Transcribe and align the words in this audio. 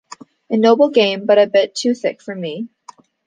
A 0.49 0.57
noble 0.57 0.89
game, 0.89 1.27
but 1.27 1.37
a 1.37 1.45
bit 1.45 1.75
too 1.75 1.93
thick 1.93 2.23
for 2.23 2.33
me. 2.33 2.69